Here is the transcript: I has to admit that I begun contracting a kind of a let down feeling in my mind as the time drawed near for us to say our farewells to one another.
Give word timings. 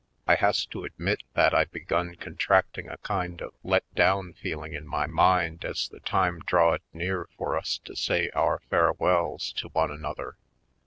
I 0.27 0.33
has 0.33 0.65
to 0.73 0.83
admit 0.83 1.21
that 1.35 1.53
I 1.53 1.65
begun 1.65 2.15
contracting 2.15 2.89
a 2.89 2.97
kind 2.97 3.39
of 3.39 3.53
a 3.63 3.67
let 3.67 3.93
down 3.93 4.33
feeling 4.33 4.73
in 4.73 4.87
my 4.87 5.05
mind 5.05 5.63
as 5.63 5.87
the 5.89 5.99
time 5.99 6.39
drawed 6.39 6.81
near 6.91 7.29
for 7.37 7.55
us 7.55 7.77
to 7.85 7.95
say 7.95 8.31
our 8.31 8.63
farewells 8.71 9.53
to 9.57 9.67
one 9.67 9.91
another. 9.91 10.37